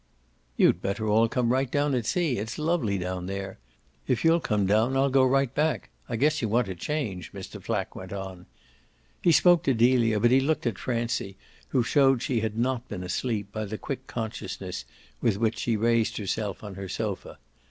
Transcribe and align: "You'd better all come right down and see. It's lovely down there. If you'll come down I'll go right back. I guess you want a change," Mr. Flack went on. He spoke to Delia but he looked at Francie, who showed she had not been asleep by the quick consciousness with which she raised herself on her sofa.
"You'd 0.57 0.81
better 0.81 1.07
all 1.07 1.29
come 1.29 1.51
right 1.51 1.69
down 1.69 1.93
and 1.93 2.03
see. 2.03 2.39
It's 2.39 2.57
lovely 2.57 2.97
down 2.97 3.27
there. 3.27 3.59
If 4.07 4.25
you'll 4.25 4.39
come 4.39 4.65
down 4.65 4.97
I'll 4.97 5.11
go 5.11 5.23
right 5.23 5.53
back. 5.53 5.91
I 6.09 6.15
guess 6.15 6.41
you 6.41 6.49
want 6.49 6.67
a 6.69 6.73
change," 6.73 7.31
Mr. 7.33 7.61
Flack 7.61 7.95
went 7.95 8.11
on. 8.11 8.47
He 9.21 9.31
spoke 9.31 9.61
to 9.65 9.75
Delia 9.75 10.19
but 10.19 10.31
he 10.31 10.39
looked 10.39 10.65
at 10.65 10.79
Francie, 10.79 11.37
who 11.67 11.83
showed 11.83 12.23
she 12.23 12.39
had 12.39 12.57
not 12.57 12.87
been 12.89 13.03
asleep 13.03 13.51
by 13.51 13.65
the 13.65 13.77
quick 13.77 14.07
consciousness 14.07 14.85
with 15.21 15.37
which 15.37 15.59
she 15.59 15.77
raised 15.77 16.17
herself 16.17 16.63
on 16.63 16.73
her 16.73 16.89
sofa. 16.89 17.37